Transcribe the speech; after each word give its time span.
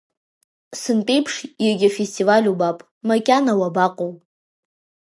Сынтәеиԥш 0.81 1.35
егьа 1.69 1.89
фестиваль 1.97 2.47
убап, 2.53 2.79
макьана 3.07 3.53
уабаҟоу! 3.59 4.11